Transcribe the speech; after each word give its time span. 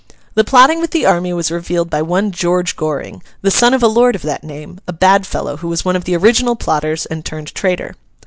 The 0.33 0.43
plotting 0.43 0.81
with 0.81 0.89
the 0.89 1.05
army 1.05 1.31
was 1.31 1.51
revealed 1.51 1.91
by 1.91 2.01
one 2.01 2.31
George 2.31 2.75
Goring, 2.75 3.21
the 3.43 3.51
son 3.51 3.71
of 3.71 3.83
a 3.83 3.87
lord 3.87 4.15
of 4.15 4.23
that 4.23 4.43
name: 4.43 4.79
a 4.87 4.93
bad 4.93 5.27
fellow 5.27 5.57
who 5.57 5.67
was 5.67 5.85
one 5.85 5.95
of 5.95 6.05
the 6.05 6.15
original 6.15 6.55
plotters, 6.55 7.05
and 7.05 7.23
turned 7.23 7.53
traitor. 7.53 7.93